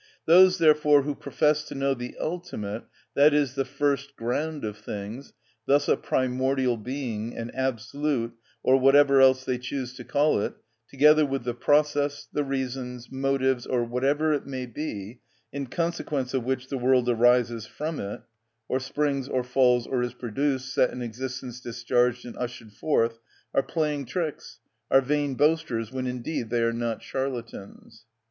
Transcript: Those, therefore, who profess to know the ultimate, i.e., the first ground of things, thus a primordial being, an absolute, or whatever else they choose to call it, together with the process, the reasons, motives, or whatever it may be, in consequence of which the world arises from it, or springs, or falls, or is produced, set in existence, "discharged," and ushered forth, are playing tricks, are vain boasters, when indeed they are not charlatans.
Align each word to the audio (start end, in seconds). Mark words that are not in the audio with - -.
Those, 0.25 0.57
therefore, 0.57 1.03
who 1.03 1.13
profess 1.13 1.63
to 1.65 1.75
know 1.75 1.93
the 1.93 2.15
ultimate, 2.19 2.85
i.e., 3.15 3.45
the 3.55 3.65
first 3.65 4.15
ground 4.15 4.65
of 4.65 4.79
things, 4.79 5.33
thus 5.67 5.87
a 5.87 5.95
primordial 5.95 6.75
being, 6.75 7.37
an 7.37 7.51
absolute, 7.53 8.33
or 8.63 8.77
whatever 8.79 9.21
else 9.21 9.45
they 9.45 9.59
choose 9.59 9.93
to 9.93 10.03
call 10.03 10.41
it, 10.41 10.55
together 10.89 11.23
with 11.23 11.43
the 11.43 11.53
process, 11.53 12.27
the 12.33 12.43
reasons, 12.43 13.11
motives, 13.11 13.67
or 13.67 13.83
whatever 13.83 14.33
it 14.33 14.47
may 14.47 14.65
be, 14.65 15.19
in 15.53 15.67
consequence 15.67 16.33
of 16.33 16.45
which 16.45 16.69
the 16.69 16.79
world 16.79 17.07
arises 17.07 17.67
from 17.67 17.99
it, 17.99 18.21
or 18.67 18.79
springs, 18.79 19.27
or 19.29 19.43
falls, 19.43 19.85
or 19.85 20.01
is 20.01 20.15
produced, 20.15 20.73
set 20.73 20.89
in 20.89 21.03
existence, 21.03 21.59
"discharged," 21.59 22.25
and 22.25 22.35
ushered 22.37 22.71
forth, 22.73 23.19
are 23.53 23.61
playing 23.61 24.03
tricks, 24.05 24.61
are 24.89 24.99
vain 24.99 25.35
boasters, 25.35 25.91
when 25.91 26.07
indeed 26.07 26.49
they 26.49 26.63
are 26.63 26.73
not 26.73 27.03
charlatans. 27.03 28.05